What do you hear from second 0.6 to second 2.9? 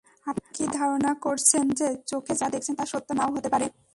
ধারণা করছেন যে, চোখে যা দেখছেন তা